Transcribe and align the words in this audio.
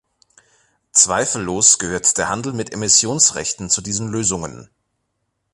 Zweifellos 0.93 1.77
gehört 1.77 2.17
der 2.17 2.27
Handel 2.27 2.53
mit 2.53 2.73
Emissionsrechten 2.73 3.69
zu 3.69 3.81
diesen 3.81 4.07
Lösungen. 4.07 4.71